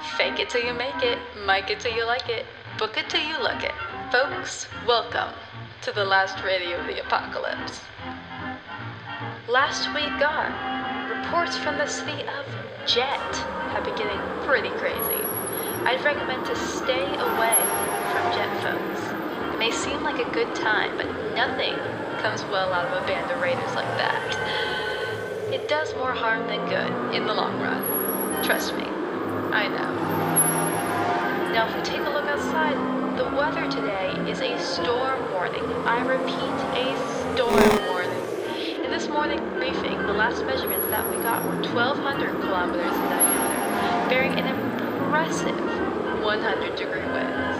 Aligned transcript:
Fake 0.00 0.40
it 0.40 0.48
till 0.48 0.64
you 0.64 0.72
make 0.72 1.02
it, 1.02 1.18
mic 1.46 1.68
it 1.68 1.80
till 1.80 1.94
you 1.94 2.06
like 2.06 2.30
it, 2.30 2.46
book 2.78 2.96
it 2.96 3.10
till 3.10 3.20
you 3.20 3.38
look 3.42 3.62
it. 3.62 3.74
Folks, 4.10 4.66
welcome 4.86 5.34
to 5.82 5.92
the 5.92 6.04
last 6.04 6.42
radio 6.42 6.78
of 6.78 6.86
the 6.86 7.02
apocalypse. 7.02 7.82
Last 9.46 9.92
week 9.94 10.08
gone, 10.18 10.56
reports 11.10 11.58
from 11.58 11.76
the 11.76 11.86
city 11.86 12.22
of 12.22 12.46
Jet 12.86 13.36
have 13.72 13.84
been 13.84 13.94
getting 13.94 14.18
pretty 14.46 14.70
crazy. 14.80 15.22
I'd 15.84 16.02
recommend 16.02 16.46
to 16.46 16.56
stay 16.56 17.04
away 17.04 17.56
from 18.08 18.32
Jet 18.32 18.62
folks. 18.62 19.52
It 19.52 19.58
may 19.58 19.70
seem 19.70 20.02
like 20.02 20.26
a 20.26 20.30
good 20.30 20.54
time, 20.54 20.96
but 20.96 21.06
nothing 21.34 21.74
comes 22.22 22.42
well 22.44 22.72
out 22.72 22.86
of 22.86 23.02
a 23.02 23.06
band 23.06 23.30
of 23.30 23.42
raiders 23.42 23.74
like 23.74 23.90
that. 23.98 25.52
It 25.52 25.68
does 25.68 25.94
more 25.96 26.12
harm 26.12 26.46
than 26.46 26.66
good 26.70 27.14
in 27.14 27.26
the 27.26 27.34
long 27.34 27.60
run. 27.60 28.42
Trust 28.42 28.74
me, 28.76 28.86
I 29.52 29.66
know. 29.66 29.90
Now, 31.52 31.66
if 31.66 31.74
we 31.74 31.82
take 31.82 32.06
a 32.06 32.10
look 32.10 32.24
outside, 32.26 32.78
the 33.18 33.24
weather 33.34 33.66
today 33.68 34.14
is 34.30 34.40
a 34.40 34.56
storm 34.62 35.18
warning. 35.32 35.64
I 35.82 36.06
repeat, 36.06 36.54
a 36.78 36.94
storm 37.34 37.58
warning. 37.90 38.22
In 38.84 38.90
this 38.94 39.08
morning 39.08 39.42
briefing, 39.58 39.98
the 40.06 40.14
last 40.14 40.46
measurements 40.46 40.86
that 40.88 41.02
we 41.10 41.16
got 41.22 41.42
were 41.42 41.58
1,200 41.74 42.40
kilometers 42.40 42.94
in 42.94 43.02
diameter, 43.10 44.08
bearing 44.08 44.38
an 44.38 44.46
impressive 44.46 45.58
100 46.22 46.76
degree 46.76 47.02
winds. 47.10 47.58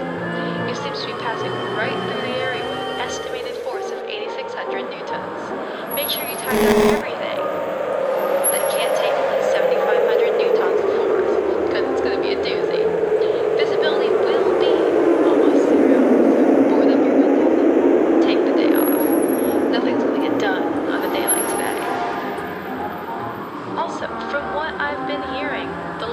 It 0.71 0.77
seems 0.79 1.01
to 1.03 1.07
be 1.11 1.19
passing 1.19 1.51
right 1.75 1.91
through 1.91 2.23
the 2.23 2.39
area 2.39 2.63
with 2.63 2.79
an 2.79 3.03
estimated 3.03 3.57
force 3.67 3.91
of 3.91 3.99
8,600 4.07 4.87
newtons. 4.95 5.43
Make 5.99 6.07
sure 6.07 6.23
you 6.23 6.39
tie 6.39 6.55
down 6.55 7.03
everything 7.03 7.43
that 8.55 8.63
can't 8.79 8.95
take 8.95 9.11
at 9.11 9.27
least 9.35 9.51
7,500 9.51 10.39
newtons 10.39 10.79
of 10.79 10.91
force, 10.95 11.35
because 11.67 11.85
it's 11.91 12.03
going 12.07 12.15
to 12.15 12.23
be 12.23 12.39
a 12.39 12.39
doozy. 12.39 12.87
Visibility 13.59 14.15
will 14.15 14.55
be 14.63 14.75
almost 15.27 15.67
zero, 15.67 15.99
so 16.31 16.39
board 16.71 16.89
up 16.95 17.03
your 17.03 17.19
windows 17.19 17.59
and 17.59 18.23
take 18.23 18.39
the 18.47 18.55
day 18.55 18.71
off. 18.79 18.95
Nothing's 19.75 20.03
going 20.07 20.23
to 20.23 20.29
get 20.31 20.39
done 20.39 20.63
on 20.87 21.03
a 21.03 21.11
day 21.11 21.27
like 21.27 21.47
today. 21.51 21.79
Also, 23.75 24.07
from 24.31 24.55
what 24.55 24.71
I've 24.79 25.03
been 25.11 25.23
hearing, 25.35 25.67
the 25.99 26.07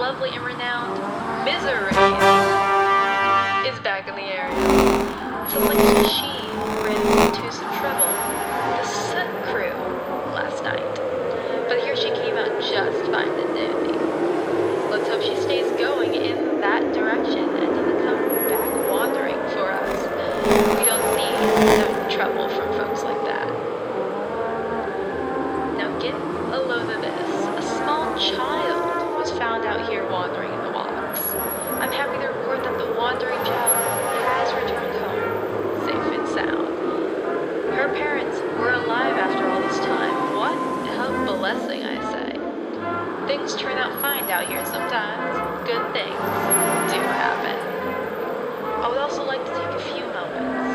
renowned 0.68 1.00
Misery 1.46 1.92
is 3.72 3.80
back 3.80 4.08
in 4.08 4.16
the 4.16 4.22
area. 4.22 4.54
So 5.50 5.60
like 5.60 5.80
she 6.08 6.28
ran 6.84 7.00
into 7.26 7.52
some 7.52 7.72
trouble 7.80 8.08
with 8.12 8.76
the 8.76 8.86
Soot 8.86 9.32
crew 9.48 9.80
last 10.34 10.64
night. 10.64 10.84
But 11.70 11.80
here 11.80 11.96
she 11.96 12.10
came 12.10 12.36
out 12.36 12.62
just 12.62 13.10
fine 13.12 13.30
and 13.30 13.56
dandy. 13.56 13.94
Let's 14.92 15.08
hope 15.08 15.22
she 15.22 15.38
stays 15.42 15.72
going 15.80 16.14
in 16.16 16.60
that 16.60 16.94
direction 16.94 17.48
and 17.48 17.70
doesn't 17.74 18.00
come 18.04 18.50
back 18.50 18.92
wandering 18.92 19.40
for 19.52 19.72
us. 19.72 20.00
We 20.80 20.86
don't 20.86 21.16
need 21.16 21.40
no 21.80 22.10
trouble 22.10 22.50
from 22.50 22.67
out 44.26 44.48
here 44.50 44.66
sometimes. 44.66 45.22
Good 45.70 45.86
things 45.94 46.18
do 46.90 47.00
happen. 47.00 47.54
I 48.82 48.88
would 48.90 48.98
also 48.98 49.24
like 49.24 49.46
to 49.46 49.52
take 49.54 49.72
a 49.78 49.84
few 49.94 50.04
moments 50.10 50.74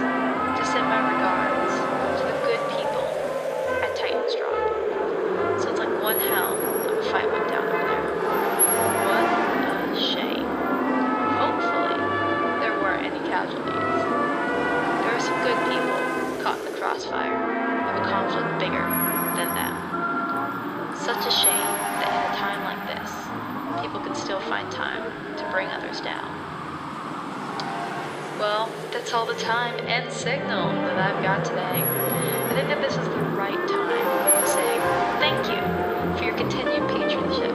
to 0.58 0.62
send 0.64 0.86
my 0.86 1.02
regards 1.10 1.74
to 2.18 2.22
the 2.30 2.38
good 2.46 2.62
people 2.70 3.02
at 3.82 3.90
Titan's 3.98 4.34
Drop. 4.38 5.60
Sounds 5.60 5.78
like 5.78 5.90
one 6.00 6.18
hell 6.20 6.54
of 6.54 6.98
a 6.98 7.02
fight 7.10 7.26
went 7.30 7.48
down 7.48 7.66
over 7.66 7.82
there. 7.82 8.04
What 9.10 9.26
a 9.90 10.00
shame. 10.00 10.46
Hopefully, 11.42 11.98
there 12.62 12.78
weren't 12.78 13.04
any 13.04 13.20
casualties. 13.26 14.02
There 15.02 15.12
are 15.12 15.20
some 15.20 15.38
good 15.42 15.60
people 15.66 15.98
caught 16.46 16.58
in 16.62 16.72
the 16.72 16.78
crossfire 16.78 17.36
of 17.90 17.94
a 18.00 18.04
conflict 18.06 18.58
bigger 18.62 18.86
than 19.34 19.50
them. 19.58 19.74
Such 20.96 21.26
a 21.26 21.30
shame 21.30 21.71
people 23.80 24.00
can 24.00 24.14
still 24.14 24.40
find 24.40 24.70
time 24.70 25.02
to 25.36 25.48
bring 25.52 25.68
others 25.68 26.00
down. 26.00 26.28
Well, 28.38 28.68
that's 28.90 29.12
all 29.12 29.24
the 29.24 29.38
time 29.38 29.78
and 29.86 30.12
signal 30.12 30.72
that 30.72 30.98
I've 30.98 31.22
got 31.22 31.44
today. 31.44 31.60
I 31.62 32.54
think 32.54 32.68
that 32.68 32.80
this 32.80 32.96
is 32.96 33.06
the 33.08 33.22
right 33.38 33.54
time 33.68 34.42
to 34.42 34.48
say 34.48 34.78
thank 35.20 35.46
you 35.46 36.18
for 36.18 36.24
your 36.24 36.36
continued 36.36 36.88
patronship 36.88 37.51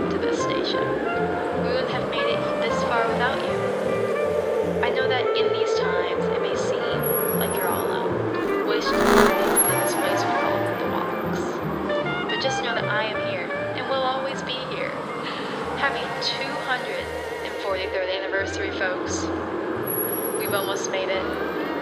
243rd 16.22 18.10
anniversary, 18.18 18.72
folks. 18.72 19.22
We've 20.40 20.54
almost 20.54 20.90
made 20.90 21.10
it. 21.10 21.24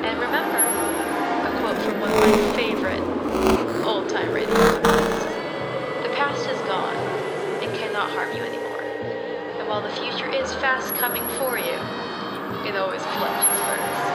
And 0.03 0.19
remember, 0.19 0.57
a 0.57 1.59
quote 1.62 1.78
from 1.81 2.01
one 2.01 2.12
of 2.12 2.19
my 2.19 2.53
favorite 2.53 3.00
old 3.85 4.09
time 4.09 4.34
radio. 4.34 4.53
The 6.03 6.09
past 6.16 6.50
is 6.50 6.59
gone 6.68 6.97
and 7.63 7.74
cannot 7.78 8.12
harm 8.12 8.35
you 8.35 8.44
anymore. 8.44 8.81
And 8.81 9.69
while 9.69 9.81
the 9.81 9.90
future 9.91 10.29
is 10.29 10.53
fast 10.56 10.94
coming 10.95 11.25
for 11.40 11.57
you, 11.57 11.79
it 12.68 12.75
always 12.75 13.01
clutches 13.01 13.59
first 13.63 14.06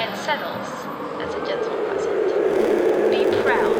and 0.00 0.16
settles 0.16 0.68
as 1.20 1.34
a 1.34 1.46
gentle 1.46 1.76
present. 1.84 3.10
Be 3.10 3.42
proud 3.42 3.77